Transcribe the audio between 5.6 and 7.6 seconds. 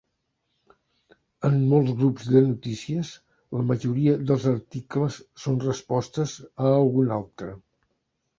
respostes a algun altre.